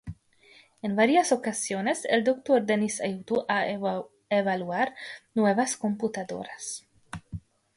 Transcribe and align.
En 0.81 0.95
varias 0.95 1.31
ocasiones, 1.31 2.05
el 2.05 2.23
doctor 2.23 2.63
Dennis 2.65 3.01
ayudó 3.01 3.45
a 3.47 3.67
evaluar 4.29 4.95
nuevas 5.35 5.77
computadoras. 5.77 6.87